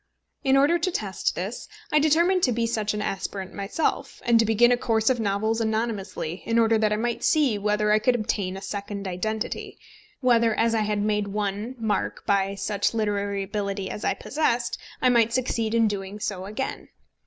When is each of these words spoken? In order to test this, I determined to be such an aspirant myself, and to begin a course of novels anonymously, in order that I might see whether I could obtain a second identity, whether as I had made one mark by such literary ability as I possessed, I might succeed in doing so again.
In 0.43 0.57
order 0.57 0.79
to 0.79 0.89
test 0.89 1.35
this, 1.35 1.67
I 1.91 1.99
determined 1.99 2.41
to 2.45 2.51
be 2.51 2.65
such 2.65 2.95
an 2.95 3.03
aspirant 3.03 3.53
myself, 3.53 4.19
and 4.25 4.39
to 4.39 4.45
begin 4.45 4.71
a 4.71 4.75
course 4.75 5.11
of 5.11 5.19
novels 5.19 5.61
anonymously, 5.61 6.41
in 6.43 6.57
order 6.57 6.79
that 6.79 6.91
I 6.91 6.95
might 6.95 7.23
see 7.23 7.59
whether 7.59 7.91
I 7.91 7.99
could 7.99 8.15
obtain 8.15 8.57
a 8.57 8.63
second 8.63 9.07
identity, 9.07 9.77
whether 10.19 10.55
as 10.55 10.73
I 10.73 10.81
had 10.81 11.03
made 11.03 11.27
one 11.27 11.75
mark 11.77 12.25
by 12.25 12.55
such 12.55 12.95
literary 12.95 13.43
ability 13.43 13.91
as 13.91 14.03
I 14.03 14.15
possessed, 14.15 14.79
I 15.03 15.09
might 15.09 15.33
succeed 15.33 15.75
in 15.75 15.87
doing 15.87 16.19
so 16.19 16.45
again. 16.45 16.89